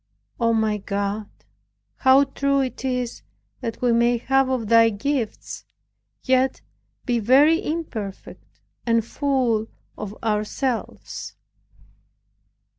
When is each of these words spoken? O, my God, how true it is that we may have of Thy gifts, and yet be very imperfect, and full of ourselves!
O, 0.39 0.51
my 0.51 0.77
God, 0.79 1.29
how 1.97 2.23
true 2.23 2.59
it 2.61 2.83
is 2.83 3.21
that 3.59 3.83
we 3.83 3.91
may 3.91 4.17
have 4.17 4.49
of 4.49 4.67
Thy 4.67 4.89
gifts, 4.89 5.63
and 6.21 6.27
yet 6.29 6.61
be 7.05 7.19
very 7.19 7.63
imperfect, 7.63 8.61
and 8.83 9.05
full 9.05 9.67
of 9.95 10.17
ourselves! 10.23 11.35